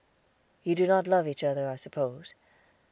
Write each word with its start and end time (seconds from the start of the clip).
You 0.63 0.73
do 0.73 0.87
not 0.87 1.05
love 1.05 1.27
each 1.27 1.43
other, 1.43 1.69
I 1.69 1.75
suppose. 1.75 2.33